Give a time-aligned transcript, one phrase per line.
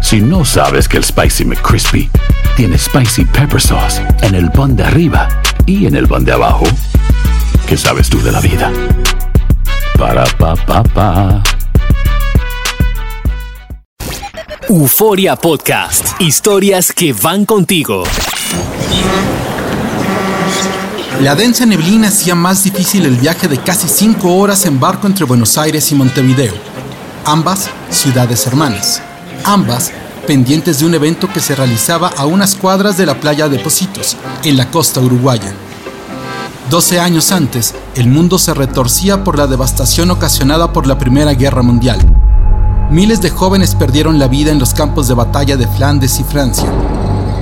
[0.00, 2.10] Si no sabes que el Spicy McCrispy
[2.56, 5.28] tiene Spicy Pepper Sauce en el pan de arriba
[5.66, 6.64] y en el pan de abajo,
[7.66, 8.72] ¿qué sabes tú de la vida?
[9.98, 11.42] Para, pa, pa, pa.
[14.68, 16.20] Euforia Podcast.
[16.20, 18.04] Historias que van contigo.
[21.20, 25.26] La densa neblina hacía más difícil el viaje de casi cinco horas en barco entre
[25.26, 26.54] Buenos Aires y Montevideo,
[27.26, 29.02] ambas ciudades hermanas,
[29.44, 29.92] ambas
[30.26, 34.16] pendientes de un evento que se realizaba a unas cuadras de la playa de Positos,
[34.44, 35.52] en la costa uruguaya.
[36.70, 41.62] Doce años antes, el mundo se retorcía por la devastación ocasionada por la Primera Guerra
[41.62, 41.98] Mundial.
[42.90, 46.70] Miles de jóvenes perdieron la vida en los campos de batalla de Flandes y Francia.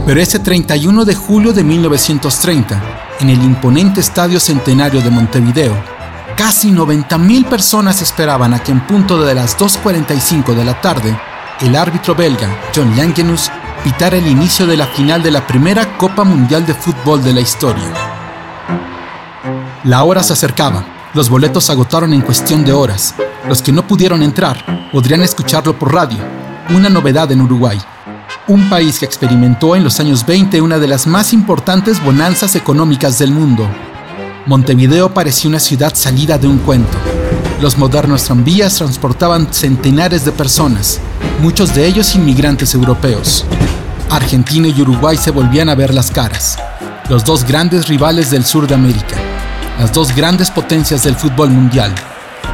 [0.07, 2.83] Pero ese 31 de julio de 1930,
[3.21, 5.75] en el imponente Estadio Centenario de Montevideo,
[6.37, 11.19] casi 90.000 personas esperaban a que en punto de las 2.45 de la tarde,
[11.61, 13.51] el árbitro belga John Langenus
[13.85, 17.41] pitara el inicio de la final de la primera Copa Mundial de Fútbol de la
[17.41, 17.93] historia.
[19.85, 20.85] La hora se acercaba,
[21.15, 23.15] los boletos se agotaron en cuestión de horas.
[23.49, 26.19] Los que no pudieron entrar podrían escucharlo por radio,
[26.71, 27.79] una novedad en Uruguay
[28.49, 33.19] un país que experimentó en los años 20 una de las más importantes bonanzas económicas
[33.19, 33.69] del mundo.
[34.47, 36.97] Montevideo parecía una ciudad salida de un cuento.
[37.61, 40.99] Los modernos tranvías transportaban centenares de personas,
[41.41, 43.45] muchos de ellos inmigrantes europeos.
[44.11, 46.59] Argentina y Uruguay se volvían a ver las caras,
[47.09, 49.17] los dos grandes rivales del sur de América,
[49.79, 51.95] las dos grandes potencias del fútbol mundial.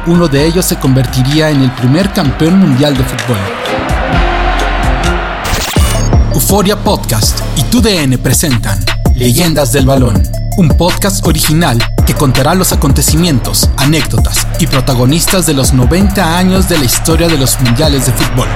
[0.07, 3.37] Uno de ellos se convertiría en el primer campeón mundial de fútbol.
[6.33, 8.83] Euforia Podcast y TUDN presentan
[9.15, 10.21] Leyendas del Balón,
[10.57, 16.77] un podcast original que contará los acontecimientos, anécdotas y protagonistas de los 90 años de
[16.77, 18.47] la historia de los mundiales de fútbol.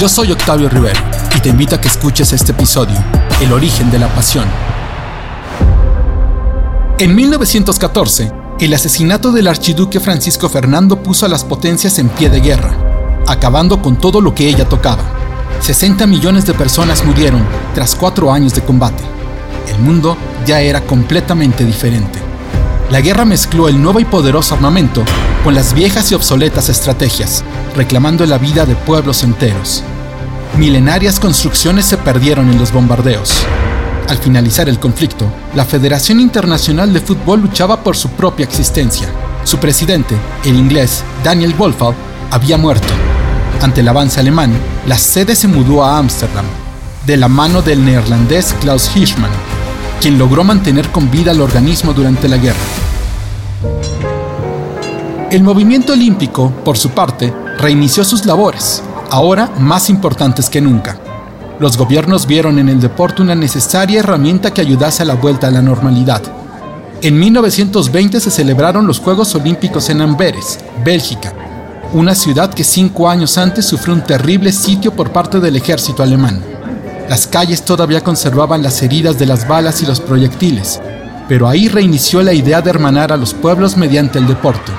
[0.00, 1.00] Yo soy Octavio Rivero
[1.36, 2.96] y te invito a que escuches este episodio,
[3.40, 4.46] El origen de la pasión.
[6.98, 12.40] En 1914, el asesinato del archiduque Francisco Fernando puso a las potencias en pie de
[12.40, 12.74] guerra,
[13.26, 15.18] acabando con todo lo que ella tocaba
[15.60, 19.02] 60 millones de personas murieron tras cuatro años de combate.
[19.68, 20.16] El mundo
[20.46, 22.27] ya era completamente diferente.
[22.90, 25.04] La guerra mezcló el nuevo y poderoso armamento
[25.44, 27.44] con las viejas y obsoletas estrategias,
[27.76, 29.82] reclamando la vida de pueblos enteros.
[30.56, 33.34] Milenarias construcciones se perdieron en los bombardeos.
[34.08, 39.08] Al finalizar el conflicto, la Federación Internacional de Fútbol luchaba por su propia existencia.
[39.44, 41.94] Su presidente, el inglés Daniel Wolfall,
[42.30, 42.88] había muerto
[43.60, 44.52] ante el avance alemán,
[44.86, 46.44] la sede se mudó a Ámsterdam,
[47.06, 49.32] de la mano del neerlandés Klaus Hirschmann,
[50.00, 52.58] quien logró mantener con vida el organismo durante la guerra.
[55.30, 60.98] El movimiento olímpico, por su parte, reinició sus labores, ahora más importantes que nunca.
[61.58, 65.50] Los gobiernos vieron en el deporte una necesaria herramienta que ayudase a la vuelta a
[65.50, 66.22] la normalidad.
[67.02, 71.32] En 1920 se celebraron los Juegos Olímpicos en Amberes, Bélgica,
[71.92, 76.57] una ciudad que cinco años antes sufrió un terrible sitio por parte del ejército alemán.
[77.08, 80.80] Las calles todavía conservaban las heridas de las balas y los proyectiles,
[81.28, 84.72] pero ahí reinició la idea de hermanar a los pueblos mediante el deporte.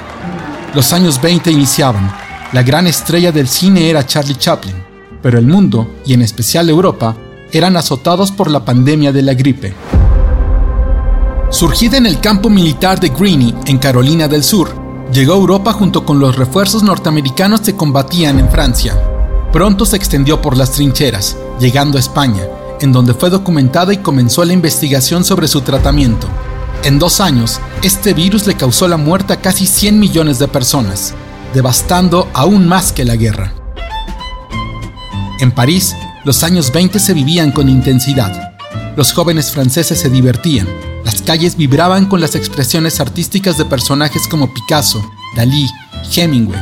[0.73, 2.11] Los años 20 iniciaban,
[2.53, 4.75] la gran estrella del cine era Charlie Chaplin,
[5.21, 7.15] pero el mundo, y en especial Europa,
[7.51, 9.73] eran azotados por la pandemia de la gripe.
[11.49, 16.05] Surgida en el campo militar de Greene, en Carolina del Sur, Llegó a Europa junto
[16.05, 18.95] con los refuerzos norteamericanos que combatían en Francia.
[19.51, 22.43] Pronto se extendió por las trincheras, llegando a España,
[22.81, 26.27] en donde fue documentada y comenzó la investigación sobre su tratamiento.
[26.83, 31.13] En dos años, este virus le causó la muerte a casi 100 millones de personas,
[31.53, 33.53] devastando aún más que la guerra.
[35.39, 35.95] En París,
[36.25, 38.53] los años 20 se vivían con intensidad.
[38.95, 40.67] Los jóvenes franceses se divertían,
[41.03, 45.03] las calles vibraban con las expresiones artísticas de personajes como Picasso,
[45.35, 45.65] Dalí,
[46.15, 46.61] Hemingway,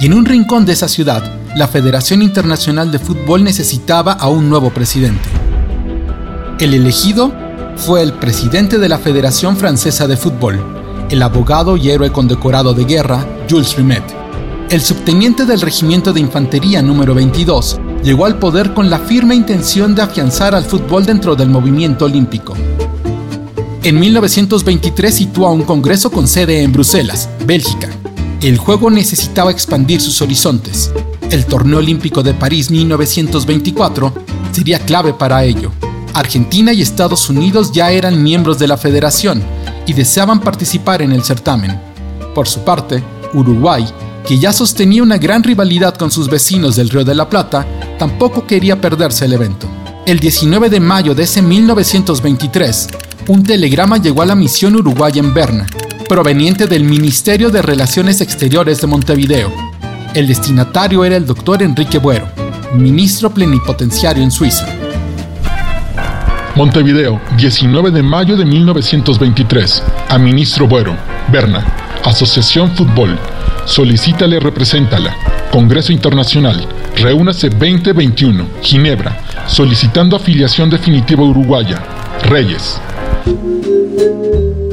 [0.00, 4.50] y en un rincón de esa ciudad, la Federación Internacional de Fútbol necesitaba a un
[4.50, 5.26] nuevo presidente.
[6.60, 7.32] El elegido
[7.76, 10.62] fue el presidente de la Federación Francesa de Fútbol,
[11.08, 14.02] el abogado y héroe condecorado de guerra Jules Rimet.
[14.68, 19.94] El subteniente del Regimiento de Infantería número 22 llegó al poder con la firme intención
[19.94, 22.54] de afianzar al fútbol dentro del movimiento olímpico.
[23.82, 27.88] En 1923 situó un congreso con sede en Bruselas, Bélgica.
[28.42, 30.92] El juego necesitaba expandir sus horizontes.
[31.30, 34.12] El torneo olímpico de París 1924
[34.52, 35.72] sería clave para ello.
[36.14, 39.42] Argentina y Estados Unidos ya eran miembros de la federación
[39.86, 41.78] y deseaban participar en el certamen.
[42.34, 43.02] Por su parte,
[43.34, 43.84] Uruguay,
[44.26, 47.66] que ya sostenía una gran rivalidad con sus vecinos del Río de la Plata,
[47.98, 49.66] tampoco quería perderse el evento.
[50.06, 52.88] El 19 de mayo de ese 1923,
[53.28, 55.66] un telegrama llegó a la misión Uruguay en Berna,
[56.08, 59.75] proveniente del Ministerio de Relaciones Exteriores de Montevideo.
[60.14, 62.28] El destinatario era el doctor Enrique Buero,
[62.74, 64.66] ministro plenipotenciario en Suiza.
[66.56, 69.82] Montevideo, 19 de mayo de 1923.
[70.08, 70.96] A Ministro Buero,
[71.30, 71.62] Berna,
[72.02, 73.18] Asociación Fútbol.
[73.66, 75.14] Solicítale, represéntala.
[75.52, 76.66] Congreso Internacional.
[76.96, 81.82] Reúnase 2021, Ginebra, solicitando afiliación definitiva uruguaya.
[82.22, 82.80] Reyes.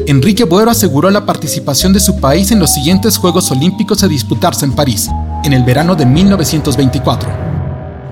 [0.07, 4.65] Enrique Buero aseguró la participación de su país en los siguientes Juegos Olímpicos a disputarse
[4.65, 5.09] en París,
[5.43, 7.29] en el verano de 1924.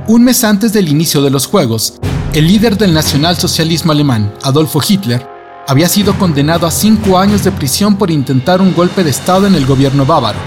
[0.08, 1.94] Un mes antes del inicio de los Juegos,
[2.34, 5.26] el líder del nacionalsocialismo alemán, Adolfo Hitler,
[5.68, 9.56] había sido condenado a cinco años de prisión por intentar un golpe de Estado en
[9.56, 10.40] el gobierno bávaro.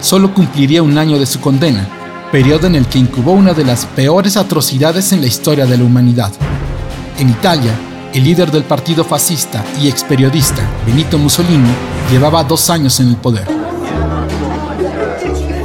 [0.00, 1.88] Solo cumpliría un año de su condena,
[2.30, 5.84] periodo en el que incubó una de las peores atrocidades en la historia de la
[5.84, 6.32] humanidad.
[7.18, 7.72] En Italia,
[8.14, 11.70] el líder del partido fascista y ex periodista, Benito Mussolini,
[12.10, 13.57] llevaba dos años en el poder.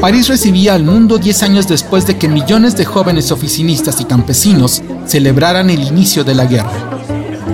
[0.03, 4.81] París recibía al mundo 10 años después de que millones de jóvenes oficinistas y campesinos
[5.05, 6.99] celebraran el inicio de la guerra.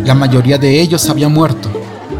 [0.04, 1.70] La mayoría de ellos había muerto,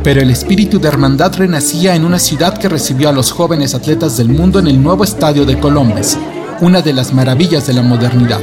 [0.04, 4.18] pero el espíritu de hermandad renacía en una ciudad que recibió a los jóvenes atletas
[4.18, 6.16] del mundo en el nuevo estadio de Colombes,
[6.62, 8.42] una de las maravillas de la modernidad.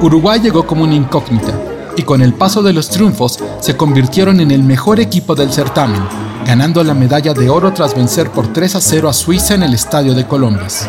[0.00, 1.52] Uruguay llegó como una incógnita,
[1.96, 6.00] y con el paso de los triunfos se convirtieron en el mejor equipo del certamen,
[6.46, 9.74] ganando la medalla de oro tras vencer por 3 a 0 a Suiza en el
[9.74, 10.88] estadio de Colombes.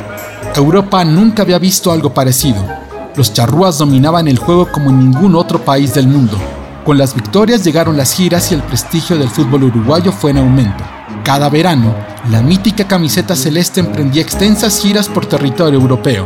[0.56, 2.64] Europa nunca había visto algo parecido.
[3.16, 6.38] Los charrúas dominaban el juego como en ningún otro país del mundo.
[6.86, 10.84] Con las victorias llegaron las giras y el prestigio del fútbol uruguayo fue en aumento.
[11.24, 11.94] Cada verano,
[12.32, 16.26] la mítica camiseta celeste emprendía extensas giras por territorio europeo.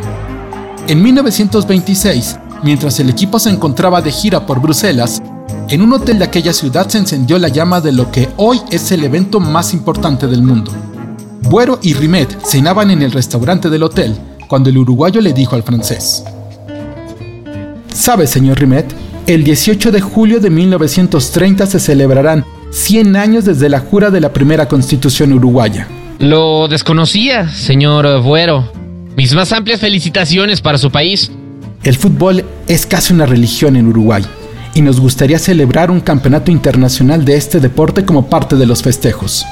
[0.88, 5.22] En 1926, mientras el equipo se encontraba de gira por Bruselas,
[5.70, 8.92] en un hotel de aquella ciudad se encendió la llama de lo que hoy es
[8.92, 10.72] el evento más importante del mundo.
[11.44, 14.16] Buero y Rimet cenaban en el restaurante del hotel
[14.48, 16.24] cuando el uruguayo le dijo al francés:
[17.94, 18.86] ¿Sabe, señor Rimet?
[19.28, 24.34] El 18 de julio de 1930 se celebrarán 100 años desde la jura de la
[24.34, 25.88] primera constitución uruguaya.
[26.20, 28.72] Lo desconocía, señor Buero.
[29.16, 31.30] Mis más amplias felicitaciones para su país.
[31.84, 34.24] El fútbol es casi una religión en Uruguay
[34.74, 39.46] y nos gustaría celebrar un campeonato internacional de este deporte como parte de los festejos.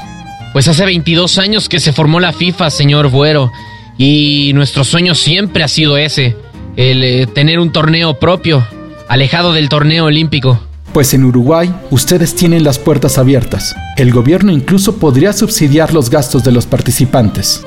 [0.54, 3.52] Pues hace 22 años que se formó la FIFA, señor Buero,
[3.98, 6.36] y nuestro sueño siempre ha sido ese,
[6.76, 8.66] el eh, tener un torneo propio,
[9.08, 10.60] alejado del torneo olímpico.
[10.94, 13.76] Pues en Uruguay ustedes tienen las puertas abiertas.
[13.96, 17.66] El gobierno incluso podría subsidiar los gastos de los participantes.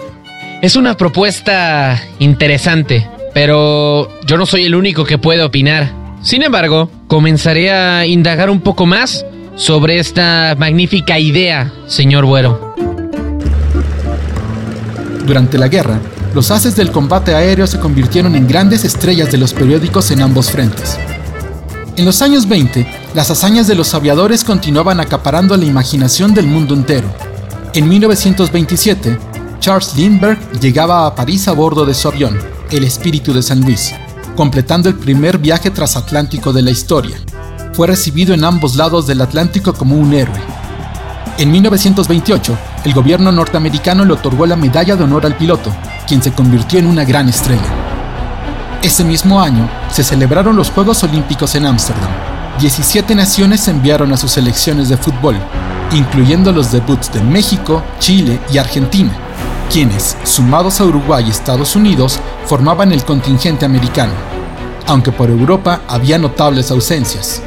[0.61, 5.91] Es una propuesta interesante, pero yo no soy el único que puede opinar.
[6.23, 9.25] Sin embargo, comenzaré a indagar un poco más
[9.57, 12.64] sobre esta magnífica idea, señor Buero.
[15.25, 16.01] Durante la guerra,
[16.35, 20.51] los haces del combate aéreo se convirtieron en grandes estrellas de los periódicos en ambos
[20.51, 20.99] frentes.
[21.97, 26.75] En los años 20, las hazañas de los aviadores continuaban acaparando la imaginación del mundo
[26.75, 27.07] entero.
[27.73, 29.19] En 1927,
[29.61, 32.39] Charles Lindbergh llegaba a París a bordo de su avión,
[32.71, 33.95] el Espíritu de San Luis,
[34.37, 37.17] completando el primer viaje transatlántico de la historia.
[37.73, 40.64] Fue recibido en ambos lados del Atlántico como un héroe.
[41.37, 45.73] En 1928, el gobierno norteamericano le otorgó la medalla de honor al piloto,
[46.07, 47.61] quien se convirtió en una gran estrella.
[48.83, 52.11] Ese mismo año se celebraron los Juegos Olímpicos en Ámsterdam.
[52.61, 55.35] 17 naciones enviaron a sus selecciones de fútbol,
[55.91, 59.11] incluyendo los debuts de México, Chile y Argentina,
[59.73, 64.13] quienes, sumados a Uruguay y Estados Unidos, formaban el contingente americano.
[64.87, 67.43] aunque por Europa había notables ausencias.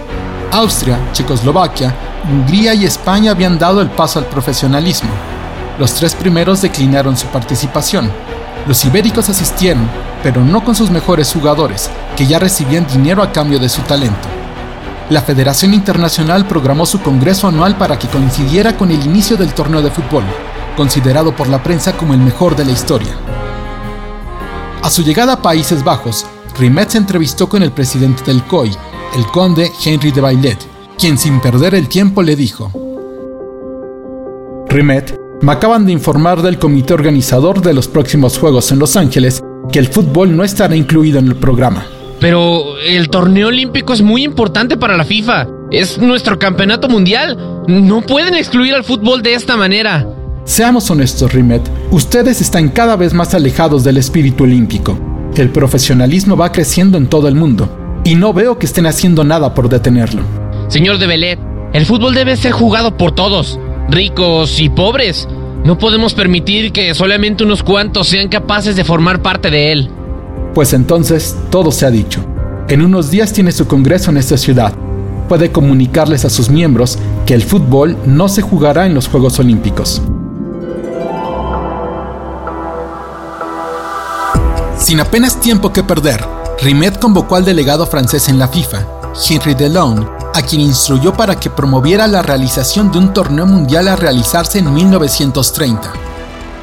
[0.51, 1.93] Austria, Checoslovaquia,
[2.23, 5.09] Hungría y España habían dado el paso al profesionalismo.
[5.79, 8.11] Los tres primeros declinaron su participación.
[8.67, 9.87] Los ibéricos asistieron,
[10.23, 14.27] pero no con sus mejores jugadores, que ya recibían dinero a cambio de su talento.
[15.09, 19.81] La Federación Internacional programó su congreso anual para que coincidiera con el inicio del torneo
[19.81, 20.25] de fútbol,
[20.75, 23.15] considerado por la prensa como el mejor de la historia.
[24.83, 26.25] A su llegada a Países Bajos,
[26.59, 28.75] Rimet se entrevistó con el presidente del COI,
[29.15, 30.66] el conde Henry de Bailet,
[30.97, 32.71] quien sin perder el tiempo le dijo:
[34.69, 39.41] Rimet, me acaban de informar del comité organizador de los próximos Juegos en Los Ángeles
[39.71, 41.85] que el fútbol no estará incluido en el programa.
[42.19, 45.47] Pero el torneo olímpico es muy importante para la FIFA.
[45.69, 47.63] Es nuestro campeonato mundial.
[47.67, 50.07] No pueden excluir al fútbol de esta manera.
[50.45, 51.61] Seamos honestos, Rimet.
[51.91, 54.97] Ustedes están cada vez más alejados del espíritu olímpico.
[55.35, 57.69] El profesionalismo va creciendo en todo el mundo.
[58.03, 60.23] Y no veo que estén haciendo nada por detenerlo.
[60.67, 61.39] Señor de Belet,
[61.73, 63.57] el fútbol debe ser jugado por todos,
[63.89, 65.27] ricos y pobres.
[65.63, 69.89] No podemos permitir que solamente unos cuantos sean capaces de formar parte de él.
[70.53, 72.21] Pues entonces todo se ha dicho.
[72.67, 74.73] En unos días tiene su congreso en esta ciudad.
[75.29, 80.01] Puede comunicarles a sus miembros que el fútbol no se jugará en los Juegos Olímpicos.
[84.77, 86.23] Sin apenas tiempo que perder,
[86.61, 88.85] Rimet convocó al delegado francés en la FIFA,
[89.29, 93.95] Henry Delon, a quien instruyó para que promoviera la realización de un torneo mundial a
[93.95, 95.91] realizarse en 1930.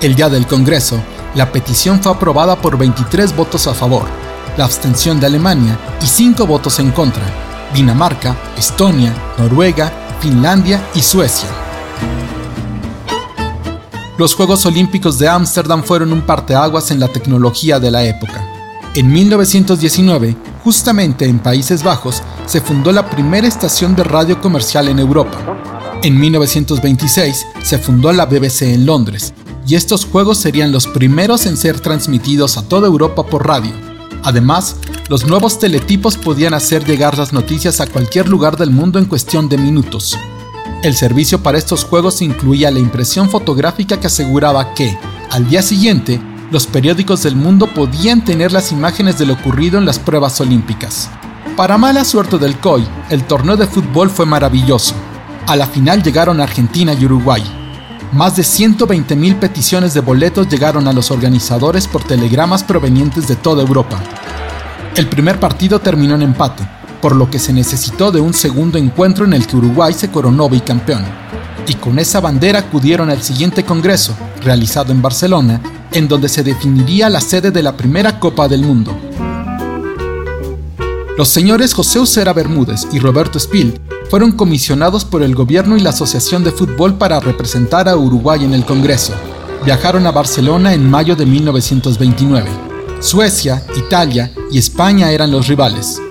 [0.01, 0.97] El día del Congreso,
[1.35, 4.05] la petición fue aprobada por 23 votos a favor,
[4.57, 7.25] la abstención de Alemania y 5 votos en contra,
[7.75, 11.49] Dinamarca, Estonia, Noruega, Finlandia y Suecia.
[14.17, 18.54] Los Juegos Olímpicos de Ámsterdam fueron un parteaguas en la tecnología de la época.
[18.97, 25.01] En 1919, justamente en Países Bajos, se fundó la primera estación de radio comercial en
[25.01, 25.37] Europa.
[26.05, 29.35] En 1926 se fundó la BBC en Londres,
[29.67, 33.73] y estos juegos serían los primeros en ser transmitidos a toda Europa por radio.
[34.23, 34.77] Además,
[35.09, 39.49] los nuevos teletipos podían hacer llegar las noticias a cualquier lugar del mundo en cuestión
[39.49, 40.17] de minutos.
[40.85, 44.97] El servicio para estos juegos incluía la impresión fotográfica que aseguraba que,
[45.31, 46.21] al día siguiente,
[46.55, 51.11] los periódicos del mundo podían tener las imágenes de lo ocurrido en las pruebas olímpicas.
[51.57, 54.95] Para mala suerte del COI, el torneo de fútbol fue maravilloso.
[55.49, 57.43] A la final llegaron Argentina y Uruguay.
[58.13, 63.63] Más de 120.000 peticiones de boletos llegaron a los organizadores por telegramas provenientes de toda
[63.63, 64.01] Europa.
[64.95, 66.65] El primer partido terminó en empate,
[67.03, 70.49] por lo que se necesitó de un segundo encuentro en el que Uruguay se coronó
[70.49, 71.05] bicampeón.
[71.67, 75.61] Y con esa bandera acudieron al siguiente congreso, realizado en Barcelona,
[75.95, 78.95] en donde se definiría la sede de la primera Copa del Mundo.
[81.17, 85.91] Los señores José Ucera Bermúdez y Roberto Spill fueron comisionados por el gobierno y la
[85.91, 89.13] Asociación de Fútbol para representar a Uruguay en el Congreso.
[89.65, 92.49] Viajaron a Barcelona en mayo de 1929.
[92.99, 96.03] Suecia, Italia y España eran los rivales.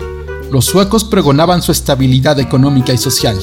[0.50, 3.38] Los suecos pregonaban su estabilidad económica y social,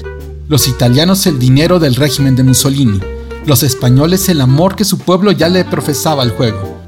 [0.48, 3.00] los italianos el dinero del régimen de Mussolini,
[3.46, 6.78] los españoles el amor que su pueblo ya le profesaba al juego.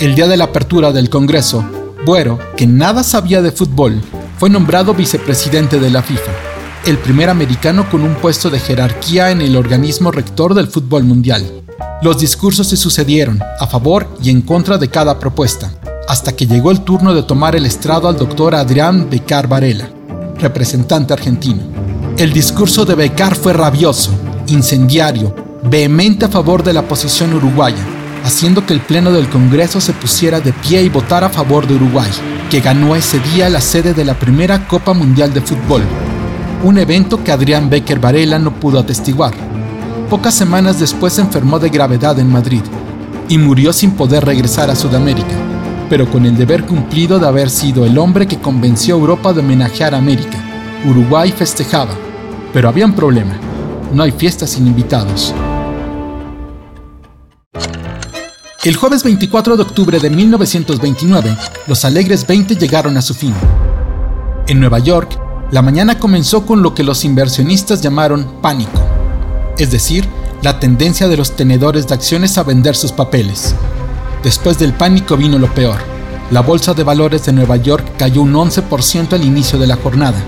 [0.00, 1.64] El día de la apertura del Congreso,
[2.06, 4.00] Buero, que nada sabía de fútbol,
[4.38, 6.32] fue nombrado vicepresidente de la FIFA,
[6.86, 11.44] el primer americano con un puesto de jerarquía en el organismo rector del fútbol mundial.
[12.00, 15.72] Los discursos se sucedieron, a favor y en contra de cada propuesta,
[16.08, 19.90] hasta que llegó el turno de tomar el estrado al doctor Adrián Becar Varela,
[20.38, 21.62] representante argentino.
[22.16, 24.12] El discurso de Becar fue rabioso,
[24.46, 27.84] incendiario, vehemente a favor de la posición uruguaya,
[28.24, 31.74] haciendo que el Pleno del Congreso se pusiera de pie y votara a favor de
[31.74, 32.10] Uruguay,
[32.50, 35.82] que ganó ese día la sede de la primera Copa Mundial de Fútbol,
[36.64, 39.34] un evento que Adrián Becker Varela no pudo atestiguar.
[40.10, 42.62] Pocas semanas después se enfermó de gravedad en Madrid
[43.28, 45.34] y murió sin poder regresar a Sudamérica,
[45.90, 49.40] pero con el deber cumplido de haber sido el hombre que convenció a Europa de
[49.40, 50.38] homenajear a América.
[50.88, 51.92] Uruguay festejaba,
[52.52, 53.34] pero había un problema.
[53.92, 55.34] No hay fiestas sin invitados.
[58.64, 61.36] El jueves 24 de octubre de 1929,
[61.68, 63.32] los Alegres 20 llegaron a su fin.
[64.48, 65.16] En Nueva York,
[65.52, 68.82] la mañana comenzó con lo que los inversionistas llamaron pánico,
[69.58, 70.08] es decir,
[70.42, 73.54] la tendencia de los tenedores de acciones a vender sus papeles.
[74.24, 75.78] Después del pánico vino lo peor.
[76.32, 80.18] La bolsa de valores de Nueva York cayó un 11% al inicio de la jornada,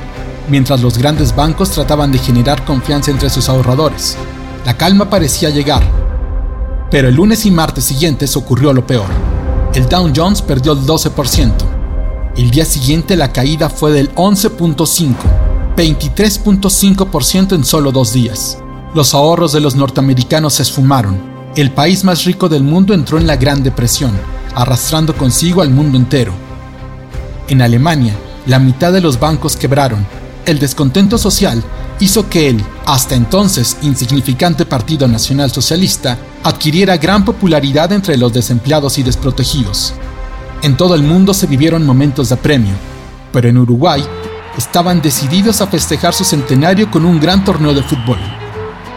[0.49, 4.17] mientras los grandes bancos trataban de generar confianza entre sus ahorradores.
[4.65, 6.00] La calma parecía llegar,
[6.91, 9.09] pero el lunes y martes siguientes ocurrió lo peor.
[9.75, 11.53] El Dow Jones perdió el 12%,
[12.37, 15.15] El día siguiente la caída fue del 11.5,
[15.77, 18.59] 23.5% en solo dos días.
[18.95, 21.21] Los ahorros de los norteamericanos se esfumaron.
[21.55, 24.13] El país más rico del mundo entró en la Gran Depresión,
[24.55, 26.33] arrastrando consigo al mundo entero.
[27.49, 28.15] En Alemania,
[28.47, 30.05] la mitad de los bancos quebraron.
[30.47, 31.63] El descontento social
[32.01, 38.99] hizo que el, hasta entonces insignificante Partido Nacional Socialista, adquiriera gran popularidad entre los desempleados
[38.99, 39.95] y desprotegidos.
[40.63, 42.75] En todo el mundo se vivieron momentos de apremio,
[43.33, 44.05] pero en Uruguay
[44.57, 48.19] estaban decididos a festejar su centenario con un gran torneo de fútbol.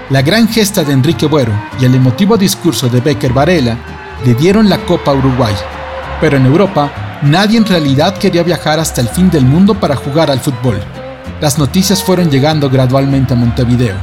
[0.10, 3.78] La gran gesta de Enrique Buero y el emotivo discurso de Becker Varela
[4.26, 5.54] le dieron la Copa Uruguay,
[6.20, 10.32] pero en Europa nadie en realidad quería viajar hasta el fin del mundo para jugar
[10.32, 10.80] al fútbol.
[11.44, 13.98] Las noticias fueron llegando gradualmente a Montevideo.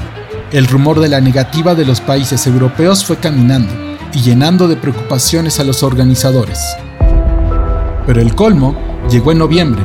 [0.52, 3.72] El rumor de la negativa de los países europeos fue caminando
[4.12, 6.58] y llenando de preocupaciones a los organizadores.
[8.06, 8.76] Pero el colmo
[9.10, 9.82] llegó en noviembre,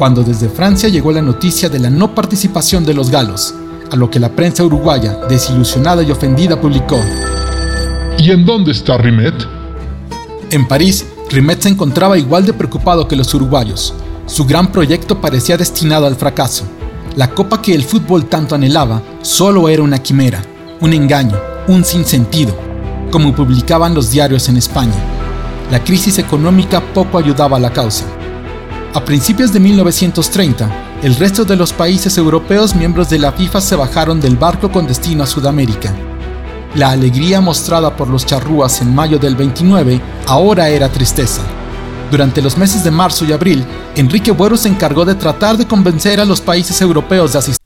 [0.00, 3.54] cuando desde Francia llegó la noticia de la no participación de los galos,
[3.92, 6.98] a lo que la prensa uruguaya, desilusionada y ofendida, publicó.
[8.18, 9.46] ¿Y en dónde está Rimet?
[10.50, 13.94] En París, Rimet se encontraba igual de preocupado que los uruguayos.
[14.26, 16.64] Su gran proyecto parecía destinado al fracaso.
[17.16, 20.42] La copa que el fútbol tanto anhelaba solo era una quimera,
[20.82, 22.54] un engaño, un sinsentido,
[23.10, 24.92] como publicaban los diarios en España.
[25.70, 28.04] La crisis económica poco ayudaba a la causa.
[28.92, 30.68] A principios de 1930,
[31.02, 34.86] el resto de los países europeos miembros de la FIFA se bajaron del barco con
[34.86, 35.94] destino a Sudamérica.
[36.74, 41.40] La alegría mostrada por los charrúas en mayo del 29 ahora era tristeza.
[42.10, 43.64] Durante los meses de marzo y abril,
[43.96, 47.65] Enrique Buero se encargó de tratar de convencer a los países europeos de asistir.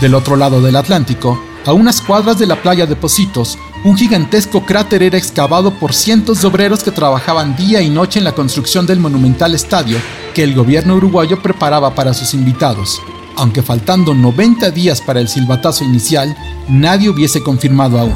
[0.00, 4.64] Del otro lado del Atlántico, a unas cuadras de la playa de Positos, un gigantesco
[4.64, 8.86] cráter era excavado por cientos de obreros que trabajaban día y noche en la construcción
[8.86, 9.98] del monumental estadio
[10.34, 13.02] que el gobierno uruguayo preparaba para sus invitados.
[13.36, 16.36] Aunque faltando 90 días para el silbatazo inicial,
[16.68, 18.14] nadie hubiese confirmado aún.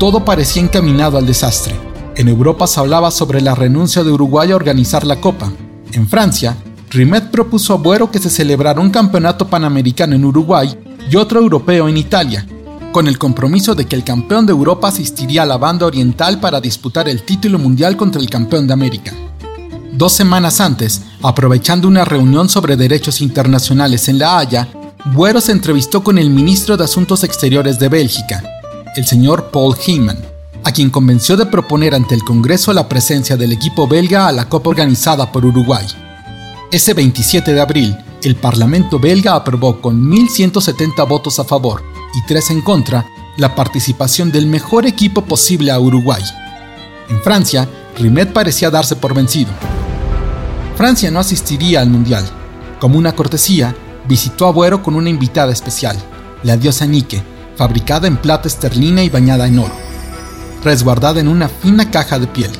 [0.00, 1.76] Todo parecía encaminado al desastre.
[2.16, 5.52] En Europa se hablaba sobre la renuncia de Uruguay a organizar la Copa.
[5.92, 6.56] En Francia,
[6.90, 10.76] Rimet propuso a Buero que se celebrara un campeonato panamericano en Uruguay
[11.10, 12.46] y otro europeo en Italia,
[12.92, 16.60] con el compromiso de que el campeón de Europa asistiría a la banda oriental para
[16.60, 19.12] disputar el título mundial contra el campeón de América.
[19.92, 24.68] Dos semanas antes, aprovechando una reunión sobre derechos internacionales en La Haya,
[25.14, 28.42] Buero se entrevistó con el ministro de Asuntos Exteriores de Bélgica,
[28.96, 30.18] el señor Paul Heyman,
[30.64, 34.48] a quien convenció de proponer ante el Congreso la presencia del equipo belga a la
[34.48, 35.86] Copa organizada por Uruguay.
[36.72, 42.50] Ese 27 de abril, el Parlamento belga aprobó con 1.170 votos a favor y 3
[42.50, 46.22] en contra la participación del mejor equipo posible a Uruguay.
[47.08, 49.50] En Francia, Rimet parecía darse por vencido.
[50.76, 52.24] Francia no asistiría al Mundial.
[52.80, 53.76] Como una cortesía,
[54.08, 55.96] visitó a Buero con una invitada especial,
[56.42, 57.22] la diosa Nike,
[57.54, 59.74] fabricada en plata esterlina y bañada en oro,
[60.64, 62.50] resguardada en una fina caja de piel.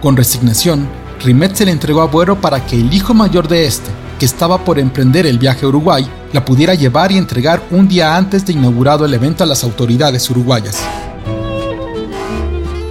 [0.00, 0.88] Con resignación,
[1.22, 4.62] Rimet se le entregó a Buero para que el hijo mayor de este, que estaba
[4.66, 8.52] por emprender el viaje a Uruguay, la pudiera llevar y entregar un día antes de
[8.52, 10.78] inaugurado el evento a las autoridades uruguayas.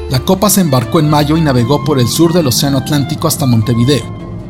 [0.09, 3.45] La copa se embarcó en mayo y navegó por el sur del Océano Atlántico hasta
[3.45, 4.03] Montevideo.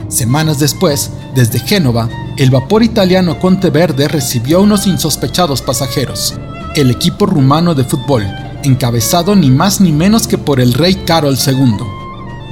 [0.08, 6.36] Semanas después, desde Génova, el vapor italiano Conte Verde recibió unos insospechados pasajeros,
[6.78, 8.26] el equipo rumano de fútbol,
[8.64, 11.76] encabezado ni más ni menos que por el rey Carol II.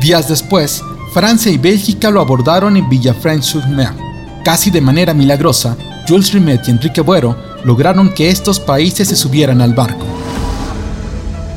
[0.01, 4.06] Días después, Francia y Bélgica lo abordaron en Villafranche-sur-Mer.
[4.47, 5.75] Casi de manera milagrosa,
[6.07, 10.05] Jules Rimet y Enrique Buero lograron que estos países se subieran al barco.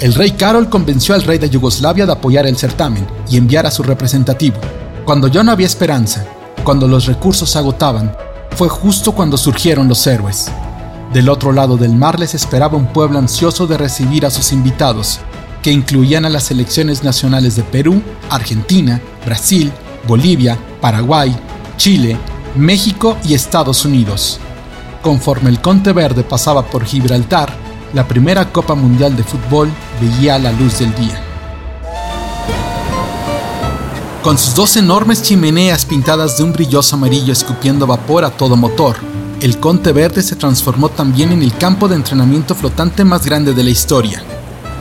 [0.00, 3.70] El rey Carol convenció al rey de Yugoslavia de apoyar el certamen y enviar a
[3.70, 4.56] su representativo.
[5.04, 6.26] Cuando ya no había esperanza,
[6.64, 8.12] Cuando los recursos se agotaban,
[8.56, 10.50] fue justo cuando surgieron los héroes.
[11.12, 15.20] Del otro lado del mar les esperaba un pueblo ansioso de recibir a sus invitados,
[15.62, 19.70] que incluían a las selecciones nacionales de Perú, Argentina, Brasil,
[20.08, 21.32] Bolivia, Paraguay,
[21.76, 22.18] Chile,
[22.56, 24.40] México y Estados Unidos.
[25.02, 27.54] Conforme el Conte Verde pasaba por Gibraltar,
[27.94, 31.22] la primera Copa Mundial de Fútbol veía la luz del día.
[34.22, 38.96] Con sus dos enormes chimeneas pintadas de un brilloso amarillo escupiendo vapor a todo motor,
[39.40, 43.64] el Conte Verde se transformó también en el campo de entrenamiento flotante más grande de
[43.64, 44.22] la historia.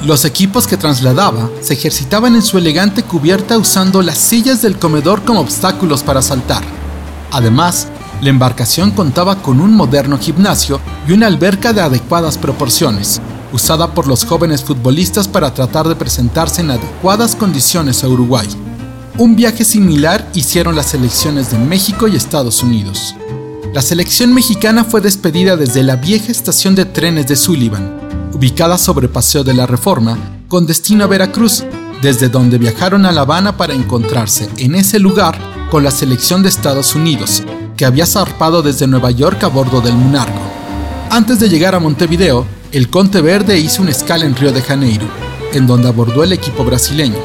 [0.04, 5.24] Los equipos que trasladaba se ejercitaban en su elegante cubierta usando las sillas del comedor
[5.24, 6.64] como obstáculos para saltar.
[7.32, 7.88] Además,
[8.22, 13.22] la embarcación contaba con un moderno gimnasio y una alberca de adecuadas proporciones,
[13.54, 18.48] usada por los jóvenes futbolistas para tratar de presentarse en adecuadas condiciones a Uruguay.
[19.18, 23.16] Un viaje similar hicieron las selecciones de México y Estados Unidos.
[23.74, 28.00] La selección mexicana fue despedida desde la vieja estación de trenes de Sullivan,
[28.34, 31.64] ubicada sobre Paseo de la Reforma, con destino a Veracruz,
[32.02, 35.38] desde donde viajaron a La Habana para encontrarse en ese lugar
[35.70, 37.44] con la selección de Estados Unidos,
[37.78, 40.40] que había zarpado desde Nueva York a bordo del Munargo.
[41.12, 45.06] Antes de llegar a Montevideo, el Conte Verde hizo una escala en Río de Janeiro,
[45.54, 47.18] en donde abordó el equipo brasileño.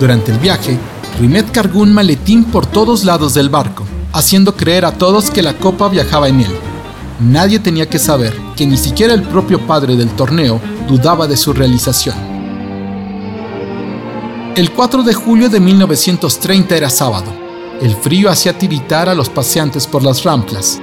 [0.00, 0.78] Durante el viaje,
[1.20, 5.54] Rimet cargó un maletín por todos lados del barco, haciendo creer a todos que la
[5.54, 6.52] copa viajaba en él.
[7.20, 11.52] Nadie tenía que saber que ni siquiera el propio padre del torneo dudaba de su
[11.52, 12.16] realización.
[14.56, 17.43] El 4 de julio de 1930 era sábado.
[17.84, 20.80] El frío hacía tiritar a los paseantes por las ramplas.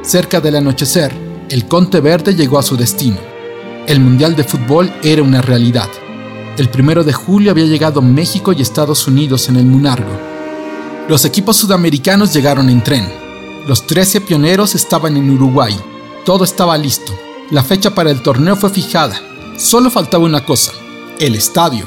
[0.00, 1.14] Cerca del anochecer,
[1.50, 3.18] el Conte Verde llegó a su destino.
[3.86, 5.90] El Mundial de Fútbol era una realidad.
[6.56, 10.10] El 1 de julio había llegado México y Estados Unidos en el Munargo.
[11.06, 13.06] Los equipos sudamericanos llegaron en tren.
[13.66, 15.78] Los 13 pioneros estaban en Uruguay.
[16.24, 17.12] Todo estaba listo.
[17.50, 19.20] La fecha para el torneo fue fijada.
[19.58, 20.72] Solo faltaba una cosa,
[21.20, 21.84] el estadio.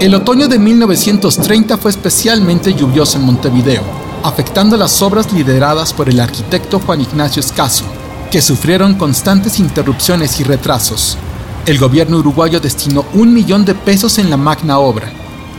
[0.00, 3.82] El otoño de 1930 fue especialmente lluvioso en Montevideo,
[4.22, 7.84] afectando las obras lideradas por el arquitecto Juan Ignacio Escaso,
[8.30, 11.18] que sufrieron constantes interrupciones y retrasos.
[11.66, 15.10] El gobierno uruguayo destinó un millón de pesos en la magna obra,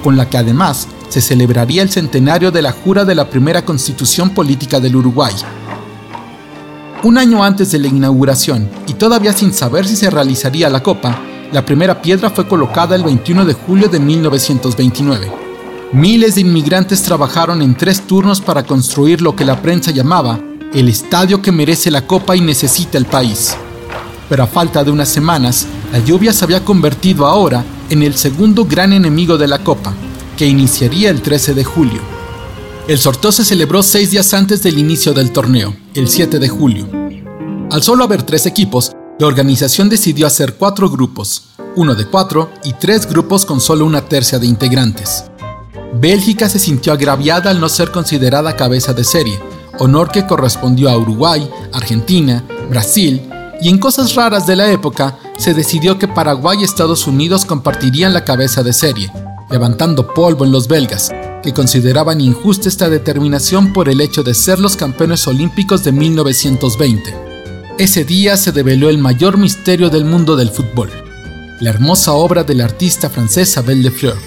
[0.01, 4.29] con la que además se celebraría el centenario de la jura de la primera constitución
[4.29, 5.33] política del Uruguay.
[7.03, 11.19] Un año antes de la inauguración, y todavía sin saber si se realizaría la copa,
[11.51, 15.31] la primera piedra fue colocada el 21 de julio de 1929.
[15.91, 20.39] Miles de inmigrantes trabajaron en tres turnos para construir lo que la prensa llamaba
[20.73, 23.55] el estadio que merece la copa y necesita el país.
[24.29, 28.65] Pero a falta de unas semanas, la lluvia se había convertido ahora en el segundo
[28.65, 29.93] gran enemigo de la copa,
[30.37, 32.01] que iniciaría el 13 de julio.
[32.87, 36.87] El sorteo se celebró seis días antes del inicio del torneo, el 7 de julio.
[37.71, 42.71] Al solo haber tres equipos, la organización decidió hacer cuatro grupos, uno de cuatro y
[42.71, 45.25] tres grupos con solo una tercia de integrantes.
[45.93, 49.37] Bélgica se sintió agraviada al no ser considerada cabeza de serie,
[49.77, 53.29] honor que correspondió a Uruguay, Argentina, Brasil,
[53.61, 58.13] y en cosas raras de la época se decidió que Paraguay y Estados Unidos compartirían
[58.13, 59.11] la cabeza de serie,
[59.51, 61.11] levantando polvo en los belgas,
[61.43, 67.28] que consideraban injusta esta determinación por el hecho de ser los campeones olímpicos de 1920.
[67.79, 70.91] Ese día se develó el mayor misterio del mundo del fútbol,
[71.61, 74.17] la hermosa obra del artista francés Abel de Fleur,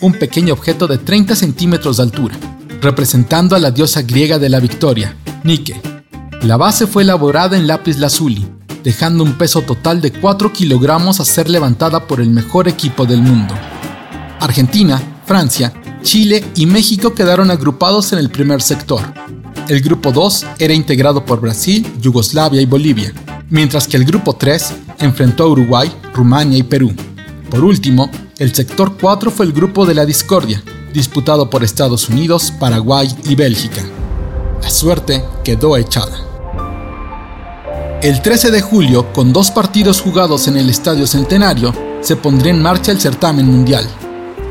[0.00, 2.38] un pequeño objeto de 30 centímetros de altura,
[2.80, 5.78] representando a la diosa griega de la victoria, Nike.
[6.40, 8.48] La base fue elaborada en lápiz lazuli,
[8.82, 13.20] dejando un peso total de 4 kilogramos a ser levantada por el mejor equipo del
[13.20, 13.52] mundo.
[14.40, 19.02] Argentina, Francia, Chile y México quedaron agrupados en el primer sector.
[19.66, 23.14] El grupo 2 era integrado por Brasil, Yugoslavia y Bolivia,
[23.48, 26.92] mientras que el grupo 3 enfrentó a Uruguay, Rumania y Perú.
[27.50, 32.52] Por último, el sector 4 fue el grupo de la discordia, disputado por Estados Unidos,
[32.60, 33.82] Paraguay y Bélgica.
[34.60, 36.18] La suerte quedó echada.
[38.02, 42.60] El 13 de julio, con dos partidos jugados en el Estadio Centenario, se pondría en
[42.60, 43.88] marcha el certamen mundial.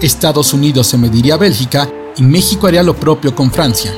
[0.02, 3.94] Estados Unidos se mediría a Bélgica y México haría lo propio con Francia.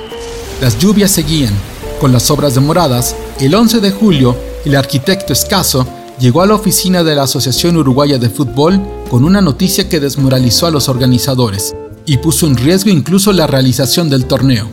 [0.62, 1.54] Las lluvias seguían.
[2.00, 5.86] Con las obras demoradas, el 11 de julio, el arquitecto Escaso
[6.20, 10.68] llegó a la oficina de la Asociación Uruguaya de Fútbol con una noticia que desmoralizó
[10.68, 14.70] a los organizadores y puso en riesgo incluso la realización del torneo.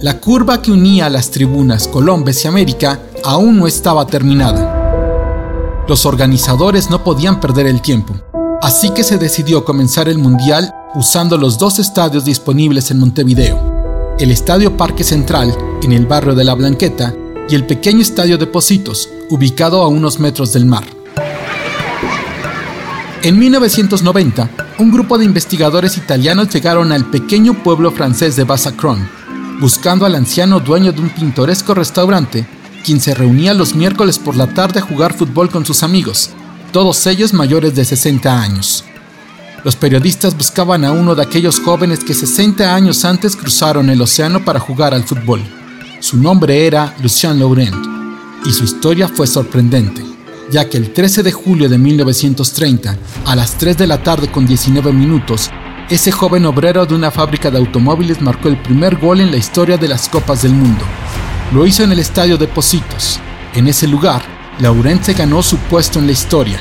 [0.00, 5.84] La curva que unía a las tribunas Colombes y América aún no estaba terminada.
[5.88, 8.14] Los organizadores no podían perder el tiempo
[8.60, 13.77] Así que se decidió comenzar el Mundial usando los dos estadios disponibles en Montevideo.
[14.18, 17.14] El Estadio Parque Central, en el barrio de La Blanqueta,
[17.48, 20.84] y el pequeño Estadio de Positos, ubicado a unos metros del mar.
[23.22, 29.08] En 1990, un grupo de investigadores italianos llegaron al pequeño pueblo francés de Bassacron,
[29.60, 32.44] buscando al anciano dueño de un pintoresco restaurante,
[32.84, 36.30] quien se reunía los miércoles por la tarde a jugar fútbol con sus amigos,
[36.72, 38.84] todos ellos mayores de 60 años.
[39.64, 44.44] Los periodistas buscaban a uno de aquellos jóvenes que 60 años antes cruzaron el océano
[44.44, 45.42] para jugar al fútbol.
[46.00, 47.74] Su nombre era Lucien Laurent
[48.46, 50.04] y su historia fue sorprendente,
[50.50, 54.46] ya que el 13 de julio de 1930, a las 3 de la tarde con
[54.46, 55.50] 19 minutos,
[55.90, 59.76] ese joven obrero de una fábrica de automóviles marcó el primer gol en la historia
[59.76, 60.84] de las Copas del Mundo.
[61.52, 63.18] Lo hizo en el estadio de Positos.
[63.54, 64.22] En ese lugar,
[64.60, 66.60] Laurent se ganó su puesto en la historia.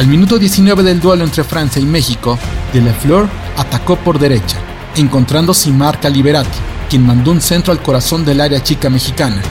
[0.00, 2.38] Al minuto 19 del duelo entre Francia y México,
[2.72, 4.56] De La Fleur atacó por derecha,
[4.96, 6.58] encontrando Simar Caliberati,
[6.88, 9.42] quien mandó un centro al corazón del área chica mexicana,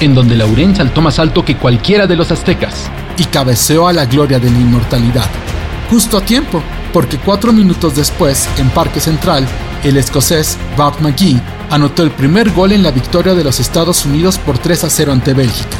[0.00, 4.04] en donde Laurent saltó más alto que cualquiera de los aztecas, y cabeceó a la
[4.04, 5.24] gloria de la inmortalidad.
[5.88, 6.62] Justo a tiempo,
[6.92, 9.46] porque cuatro minutos después, en Parque Central,
[9.84, 11.40] el escocés Bart McGee
[11.70, 15.12] anotó el primer gol en la victoria de los Estados Unidos por 3 a 0
[15.12, 15.78] ante Bélgica.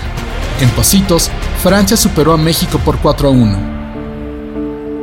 [0.62, 1.28] En Positos,
[1.62, 3.84] Francia superó a México por 4 a 1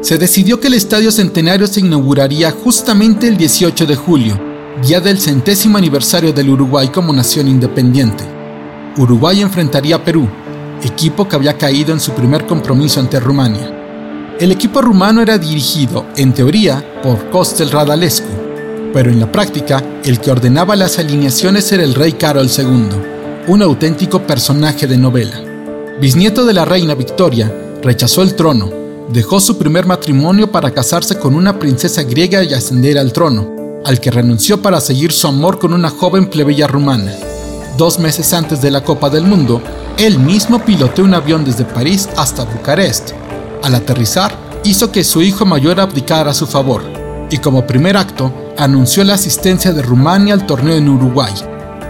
[0.01, 4.39] se decidió que el Estadio Centenario se inauguraría justamente el 18 de julio,
[4.81, 8.23] día del centésimo aniversario del Uruguay como nación independiente.
[8.97, 10.27] Uruguay enfrentaría a Perú,
[10.83, 13.77] equipo que había caído en su primer compromiso ante Rumania.
[14.39, 20.19] El equipo rumano era dirigido, en teoría, por Costel Radalescu, pero en la práctica, el
[20.19, 22.89] que ordenaba las alineaciones era el rey Carol II,
[23.47, 25.39] un auténtico personaje de novela.
[26.01, 28.80] Bisnieto de la reina Victoria, rechazó el trono
[29.11, 33.49] dejó su primer matrimonio para casarse con una princesa griega y ascender al trono,
[33.85, 37.13] al que renunció para seguir su amor con una joven plebeya rumana.
[37.77, 39.61] Dos meses antes de la Copa del Mundo,
[39.97, 43.11] él mismo piloteó un avión desde París hasta Bucarest.
[43.63, 46.81] Al aterrizar, hizo que su hijo mayor abdicara a su favor,
[47.29, 51.33] y como primer acto, anunció la asistencia de Rumania al torneo en Uruguay.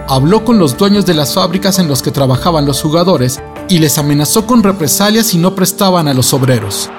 [0.07, 3.97] Habló con los dueños de las fábricas en los que trabajaban los jugadores y les
[3.97, 6.89] amenazó con represalias si no prestaban a los obreros.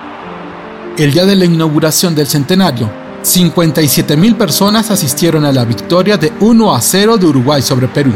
[0.98, 2.90] El día de la inauguración del centenario,
[3.22, 8.12] 57.000 personas asistieron a la victoria de 1 a 0 de Uruguay sobre Perú.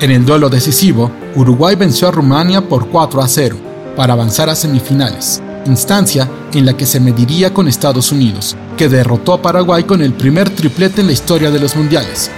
[0.00, 3.56] En el duelo decisivo, Uruguay venció a Rumania por 4 a 0
[3.94, 9.34] para avanzar a semifinales, instancia en la que se mediría con Estados Unidos, que derrotó
[9.34, 12.32] a Paraguay con el primer triplete en la historia de los mundiales,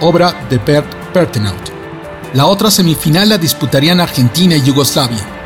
[0.00, 1.70] obra de Bert Pertenaut.
[2.34, 5.41] La otra semifinal la disputarían Argentina y Yugoslavia,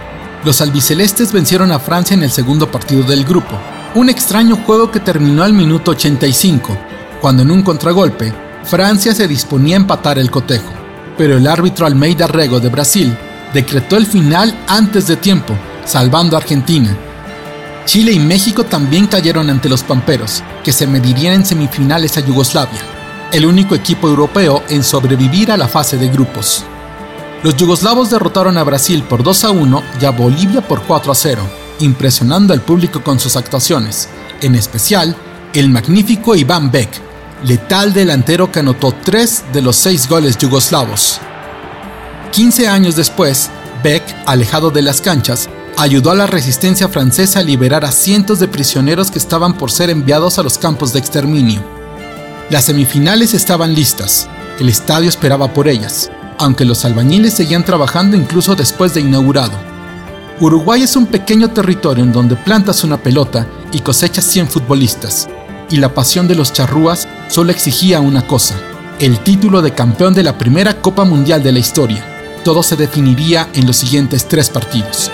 [0.47, 3.59] los albicelestes vencieron a Francia en el segundo partido del grupo,
[3.97, 6.79] un extraño juego que terminó al minuto 85,
[7.21, 8.33] cuando en un contragolpe,
[8.63, 10.71] Francia se disponía a empatar el cotejo,
[11.19, 13.19] pero el árbitro Almeida Rego de Brasil
[13.53, 15.53] decretó el final antes de tiempo,
[15.85, 16.97] salvando a Argentina.
[17.85, 22.83] Chile y México también cayeron ante los Pamperos, que se medirían en semifinales a Yugoslavia,
[23.33, 26.65] el único equipo europeo en sobrevivir a la fase de grupos.
[27.42, 31.14] Los yugoslavos derrotaron a Brasil por 2 a 1 y a Bolivia por 4 a
[31.14, 31.42] 0,
[31.81, 34.09] impresionando al público con sus actuaciones,
[34.40, 35.14] en especial
[35.53, 36.90] el magnífico Iván Beck,
[37.44, 41.20] letal delantero que anotó 3 de los 6 goles yugoslavos.
[42.33, 43.51] 15 años después,
[43.83, 48.49] Beck, alejado de las canchas, ayudó a la resistencia francesa a liberar a cientos de
[48.49, 51.62] prisioneros que estaban por ser enviados a los campos de exterminio.
[52.51, 58.55] Las semifinales estaban listas, el estadio esperaba por ellas, aunque los albañiles seguían trabajando incluso
[58.55, 59.53] después de inaugurado.
[60.40, 65.29] Uruguay es un pequeño territorio en donde plantas una pelota y cosechas 100 futbolistas,
[65.70, 68.55] y la pasión de los charrúas solo exigía una cosa,
[68.99, 72.05] el título de campeón de la primera Copa Mundial de la historia.
[72.44, 75.11] Todo se definiría en los siguientes tres partidos.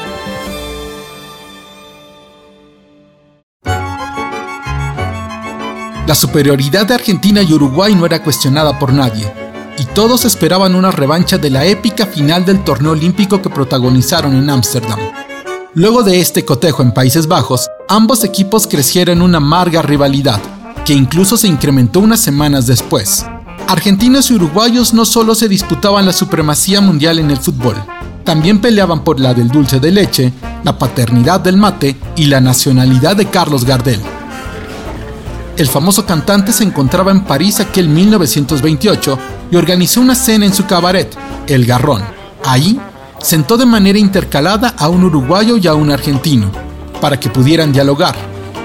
[6.04, 9.32] La superioridad de Argentina y Uruguay no era cuestionada por nadie,
[9.78, 14.50] y todos esperaban una revancha de la épica final del torneo olímpico que protagonizaron en
[14.50, 14.98] Ámsterdam.
[15.74, 20.40] Luego de este cotejo en Países Bajos, ambos equipos crecieron una amarga rivalidad,
[20.84, 23.24] que incluso se incrementó unas semanas después.
[23.68, 27.76] Argentinos y uruguayos no solo se disputaban la supremacía mundial en el fútbol,
[28.24, 30.32] también peleaban por la del dulce de leche,
[30.62, 34.00] la paternidad del mate y la nacionalidad de Carlos Gardel.
[35.56, 39.18] El famoso cantante se encontraba en París aquel 1928
[39.50, 41.14] y organizó una cena en su cabaret,
[41.46, 42.02] El Garrón.
[42.44, 42.80] Ahí
[43.20, 46.50] sentó de manera intercalada a un uruguayo y a un argentino,
[47.00, 48.16] para que pudieran dialogar,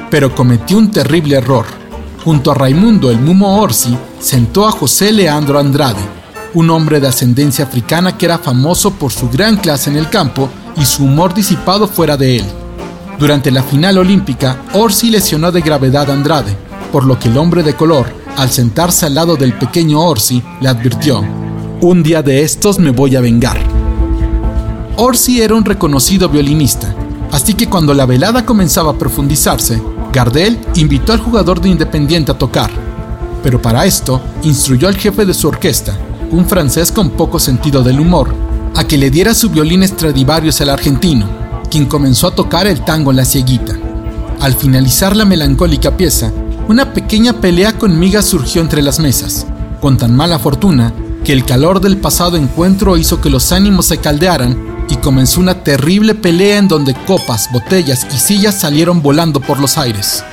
[0.09, 1.65] pero cometió un terrible error.
[2.23, 6.01] junto a Raimundo el Mumo Orsi, sentó a José Leandro Andrade,
[6.55, 10.49] un hombre de ascendencia africana que era famoso por su gran clase en el campo
[10.75, 12.45] y su humor disipado fuera de él.
[13.17, 17.63] Durante la final olímpica, Orsi lesionó de gravedad a Andrade, por lo que el hombre
[17.63, 21.23] de color, al sentarse al lado del pequeño Orsi, le advirtió,
[21.81, 23.57] un día de estos me voy a vengar.
[24.95, 26.93] Orsi era un reconocido violinista,
[27.31, 32.37] así que cuando la velada comenzaba a profundizarse, Gardel invitó al jugador de Independiente a
[32.37, 32.71] tocar.
[33.43, 35.95] Pero para esto, instruyó al jefe de su orquesta,
[36.31, 38.33] un francés con poco sentido del humor,
[38.75, 41.27] a que le diera su violín Stradivarius al argentino,
[41.69, 43.75] quien comenzó a tocar el tango en la cieguita.
[44.39, 46.31] Al finalizar la melancólica pieza,
[46.67, 49.45] una pequeña pelea con migas surgió entre las mesas,
[49.79, 53.97] con tan mala fortuna que el calor del pasado encuentro hizo que los ánimos se
[53.97, 59.59] caldearan y comenzó una terrible pelea en donde copas, botellas y sillas salieron volando por
[59.59, 60.23] los aires.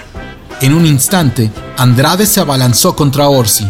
[0.60, 3.68] En un instante, Andrade se abalanzó contra Orsi,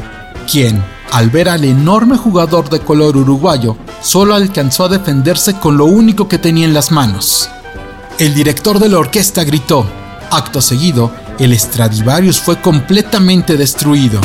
[0.50, 5.86] quien, al ver al enorme jugador de color uruguayo, solo alcanzó a defenderse con lo
[5.86, 7.48] único que tenía en las manos.
[8.18, 9.86] El director de la orquesta gritó.
[10.30, 14.20] Acto seguido, el Stradivarius fue completamente destruido.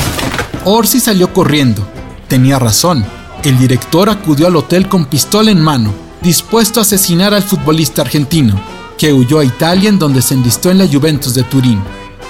[0.66, 1.88] Orsi salió corriendo.
[2.28, 3.06] Tenía razón.
[3.44, 8.60] El director acudió al hotel con pistola en mano, dispuesto a asesinar al futbolista argentino,
[8.98, 11.82] que huyó a Italia en donde se enlistó en la Juventus de Turín.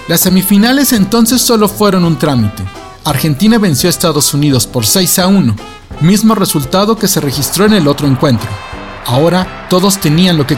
[0.08, 2.64] Las semifinales entonces solo fueron un trámite.
[3.04, 5.56] Argentina venció a Estados Unidos por 6 a 1,
[6.02, 8.50] mismo resultado que se registró en el otro encuentro.
[9.06, 10.58] Ahora todos tenían lo que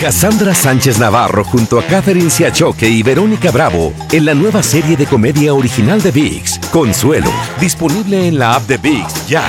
[0.00, 5.06] Cassandra Sánchez Navarro junto a Catherine Siachoque y Verónica Bravo en la nueva serie de
[5.06, 7.28] comedia original de VIX, Consuelo,
[7.60, 9.42] disponible en la app de VIX ya.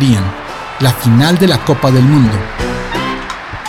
[0.00, 0.22] Bien,
[0.80, 2.32] la final de la Copa del Mundo.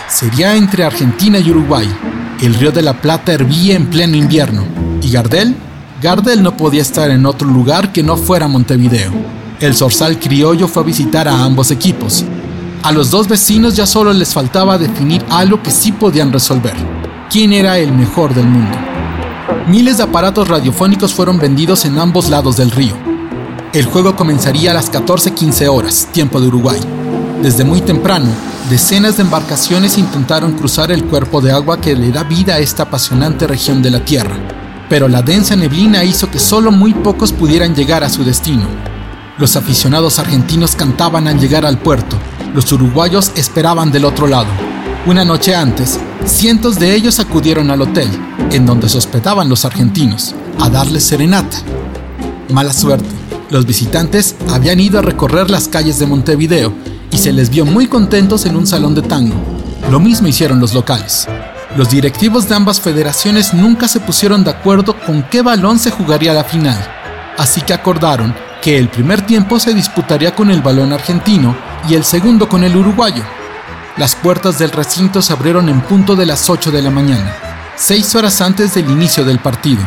[0.08, 1.94] Sería entre Argentina y Uruguay.
[2.40, 4.64] El Río de la Plata hervía en pleno invierno.
[5.02, 5.54] ¿Y Gardel?
[6.00, 9.12] Gardel no podía estar en otro lugar que no fuera Montevideo.
[9.60, 12.24] El Zorzal Criollo fue a visitar a ambos equipos,
[12.84, 16.74] a los dos vecinos ya solo les faltaba definir algo que sí podían resolver.
[17.30, 18.76] ¿Quién era el mejor del mundo?
[19.66, 22.94] Miles de aparatos radiofónicos fueron vendidos en ambos lados del río.
[23.72, 26.78] El juego comenzaría a las 14:15 horas, tiempo de Uruguay.
[27.42, 28.26] Desde muy temprano,
[28.68, 32.82] decenas de embarcaciones intentaron cruzar el cuerpo de agua que le da vida a esta
[32.82, 34.36] apasionante región de la Tierra,
[34.90, 38.66] pero la densa neblina hizo que solo muy pocos pudieran llegar a su destino.
[39.38, 42.16] Los aficionados argentinos cantaban al llegar al puerto,
[42.54, 44.46] los uruguayos esperaban del otro lado.
[45.06, 48.08] Una noche antes, cientos de ellos acudieron al hotel,
[48.52, 51.58] en donde se hospedaban los argentinos, a darles serenata.
[52.50, 53.08] Mala suerte,
[53.50, 56.72] los visitantes habían ido a recorrer las calles de Montevideo
[57.10, 59.34] y se les vio muy contentos en un salón de tango.
[59.90, 61.26] Lo mismo hicieron los locales.
[61.76, 66.32] Los directivos de ambas federaciones nunca se pusieron de acuerdo con qué balón se jugaría
[66.32, 66.78] la final,
[67.36, 72.04] así que acordaron que el primer tiempo se disputaría con el balón argentino y el
[72.04, 73.22] segundo con el uruguayo.
[73.96, 77.36] Las puertas del recinto se abrieron en punto de las 8 de la mañana,
[77.76, 79.82] seis horas antes del inicio del partido.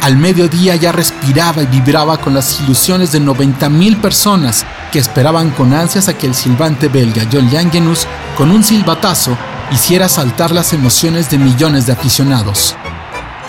[0.00, 5.74] Al mediodía ya respiraba y vibraba con las ilusiones de 90.000 personas que esperaban con
[5.74, 9.36] ansias a que el silbante belga John Langenus, con un silbatazo,
[9.72, 12.76] hiciera saltar las emociones de millones de aficionados.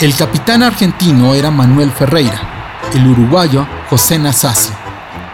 [0.00, 4.72] El capitán argentino era Manuel Ferreira, el uruguayo José Nasasi.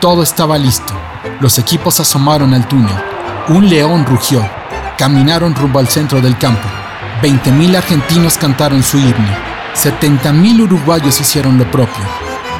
[0.00, 1.07] Todo estaba listo.
[1.40, 2.94] Los equipos asomaron al túnel.
[3.48, 4.46] Un león rugió.
[4.96, 6.68] Caminaron rumbo al centro del campo.
[7.22, 9.48] 20.000 argentinos cantaron su himno.
[9.74, 12.04] 70.000 uruguayos hicieron lo propio.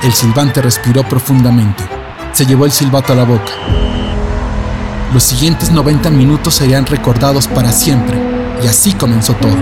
[0.03, 1.85] El silbante respiró profundamente.
[2.33, 3.53] Se llevó el silbato a la boca.
[5.13, 8.17] Los siguientes 90 minutos serían recordados para siempre,
[8.63, 9.57] y así comenzó todo.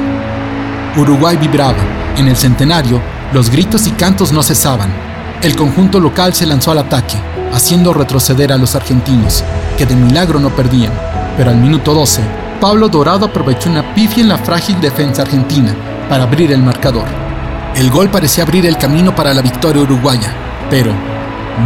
[0.97, 1.78] Uruguay vibraba.
[2.16, 3.01] En el centenario,
[3.33, 5.06] los gritos y cantos no cesaban.
[5.43, 7.16] El conjunto local se lanzó al ataque
[7.53, 9.43] haciendo retroceder a los argentinos,
[9.78, 10.93] que de milagro no perdían.
[11.37, 12.22] Pero al minuto 12,
[12.61, 15.74] Pablo Dorado aprovechó una pifia en la frágil defensa argentina
[16.09, 17.07] para abrir el marcador.
[17.74, 20.34] El gol parecía abrir el camino para la victoria uruguaya,
[20.70, 20.93] pero,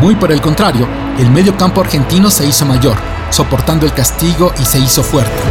[0.01, 0.87] muy por el contrario,
[1.19, 2.97] el medio campo argentino se hizo mayor,
[3.31, 5.43] soportando el castigo y se hizo fuerte.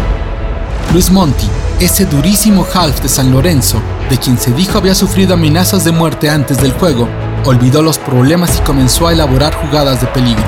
[0.93, 1.47] Luis Monti,
[1.79, 6.29] ese durísimo half de San Lorenzo, de quien se dijo había sufrido amenazas de muerte
[6.29, 7.07] antes del juego,
[7.45, 10.43] olvidó los problemas y comenzó a elaborar jugadas de peligro.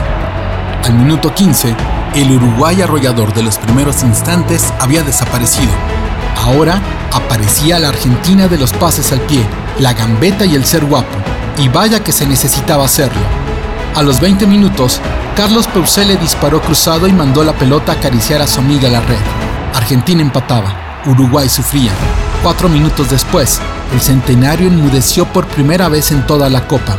[0.84, 1.76] Al minuto 15,
[2.16, 5.72] el Uruguay arrollador de los primeros instantes había desaparecido.
[6.38, 6.82] Ahora
[7.14, 9.46] aparecía la Argentina de los pases al pie,
[9.80, 11.18] la gambeta y el ser guapo.
[11.58, 13.22] Y vaya que se necesitaba hacerlo.
[13.96, 15.00] A los 20 minutos,
[15.36, 15.68] Carlos
[15.98, 19.20] le disparó cruzado y mandó la pelota a acariciar a su amiga la red.
[19.74, 21.92] Argentina empataba, Uruguay sufría.
[22.44, 23.62] Cuatro minutos después,
[23.94, 26.98] el centenario enmudeció por primera vez en toda la Copa.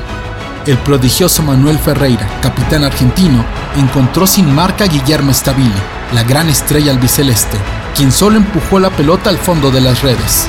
[0.66, 3.44] El prodigioso Manuel Ferreira, capitán argentino,
[3.76, 5.74] encontró sin marca a Guillermo Stabile,
[6.14, 7.58] la gran estrella albiceleste,
[7.96, 10.46] quien solo empujó la pelota al fondo de las redes.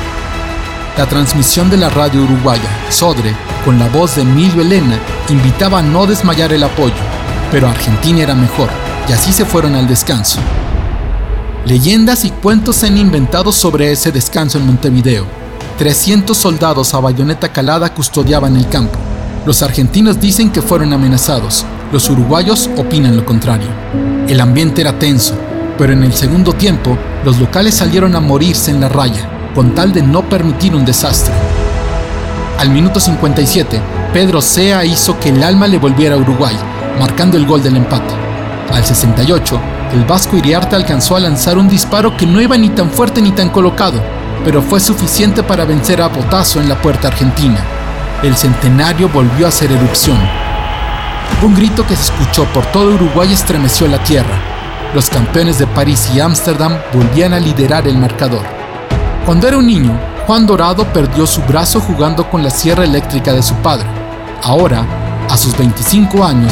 [0.95, 3.35] La transmisión de la radio uruguaya, Sodre,
[3.65, 6.93] con la voz de Emilio Elena, invitaba a no desmayar el apoyo,
[7.51, 8.69] pero Argentina era mejor,
[9.09, 10.39] y así se fueron al descanso.
[11.65, 15.25] Leyendas y cuentos se han inventado sobre ese descanso en Montevideo.
[15.77, 18.99] 300 soldados a bayoneta calada custodiaban el campo.
[19.45, 23.69] Los argentinos dicen que fueron amenazados, los uruguayos opinan lo contrario.
[24.27, 25.35] El ambiente era tenso,
[25.77, 29.93] pero en el segundo tiempo los locales salieron a morirse en la raya con tal
[29.93, 31.33] de no permitir un desastre.
[32.59, 33.79] Al minuto 57,
[34.11, 36.57] Pedro Sea hizo que el alma le volviera a Uruguay,
[36.99, 38.13] marcando el gol del empate.
[38.69, 39.59] Al 68,
[39.93, 43.31] el Vasco Iriarte alcanzó a lanzar un disparo que no iba ni tan fuerte ni
[43.31, 44.01] tan colocado,
[44.43, 47.59] pero fue suficiente para vencer a Botazo en la puerta argentina.
[48.23, 50.17] El centenario volvió a hacer erupción.
[51.43, 54.33] Un grito que se escuchó por todo Uruguay estremeció la tierra.
[54.95, 58.43] Los campeones de París y Ámsterdam volvían a liderar el marcador.
[59.25, 63.43] Cuando era un niño, Juan Dorado perdió su brazo jugando con la sierra eléctrica de
[63.43, 63.87] su padre.
[64.41, 64.85] Ahora,
[65.29, 66.51] a sus 25 años,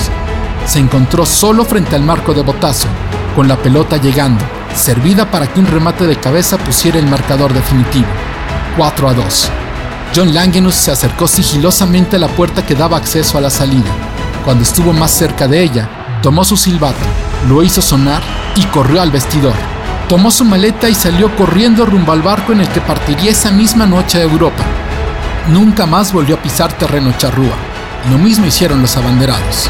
[0.68, 2.88] se encontró solo frente al marco de botazo,
[3.36, 4.44] con la pelota llegando,
[4.76, 8.08] servida para que un remate de cabeza pusiera el marcador definitivo.
[8.78, 9.50] 4 a 2.
[10.16, 13.90] John Langenus se acercó sigilosamente a la puerta que daba acceso a la salida.
[14.44, 15.90] Cuando estuvo más cerca de ella,
[16.22, 17.06] tomó su silbato,
[17.48, 18.22] lo hizo sonar
[18.56, 19.54] y corrió al vestidor.
[20.10, 23.86] Tomó su maleta y salió corriendo rumbo al barco en el que partiría esa misma
[23.86, 24.64] noche a Europa.
[25.48, 27.56] Nunca más volvió a pisar terreno charrúa.
[28.10, 29.70] Lo mismo hicieron los abanderados.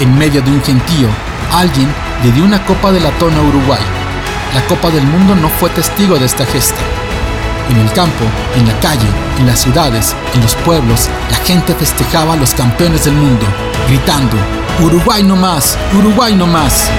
[0.00, 1.08] En medio de un gentío,
[1.52, 1.88] alguien
[2.24, 3.80] le dio una copa de latón a Uruguay.
[4.54, 6.80] La Copa del Mundo no fue testigo de esta gesta.
[7.68, 8.24] En el campo,
[8.56, 9.08] en la calle,
[9.38, 13.44] en las ciudades, en los pueblos, la gente festejaba a los campeones del mundo,
[13.88, 14.36] gritando,
[14.82, 16.90] Uruguay no más, Uruguay no más.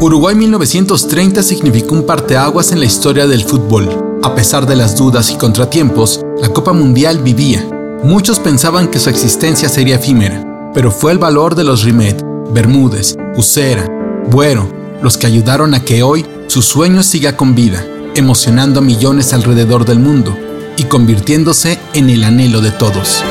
[0.00, 4.18] Uruguay 1930 significó un parteaguas en la historia del fútbol.
[4.22, 7.77] A pesar de las dudas y contratiempos, la Copa Mundial vivía.
[8.04, 13.16] Muchos pensaban que su existencia sería efímera, pero fue el valor de los Rimet, Bermúdez,
[13.36, 13.86] Usera,
[14.30, 14.72] Buero,
[15.02, 17.84] los que ayudaron a que hoy su sueño siga con vida,
[18.14, 20.38] emocionando a millones alrededor del mundo
[20.76, 23.24] y convirtiéndose en el anhelo de todos.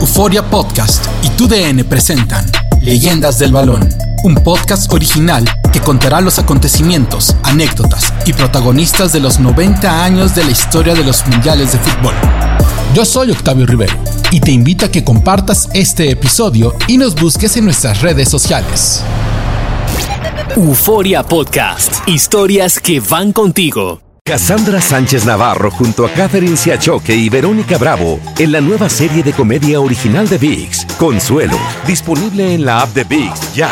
[0.00, 2.44] Euforia Podcast y TUDN presentan
[2.80, 3.88] Leyendas del Balón,
[4.24, 10.44] un podcast original que contará los acontecimientos, anécdotas y protagonistas de los 90 años de
[10.44, 12.14] la historia de los mundiales de fútbol.
[12.94, 13.94] Yo soy Octavio Rivero
[14.30, 19.02] y te invito a que compartas este episodio y nos busques en nuestras redes sociales.
[20.56, 24.00] Euforia Podcast, historias que van contigo.
[24.24, 29.32] Cassandra Sánchez Navarro junto a Catherine Siachoque y Verónica Bravo en la nueva serie de
[29.32, 33.70] comedia original de VIX, Consuelo, disponible en la app de VIX ya.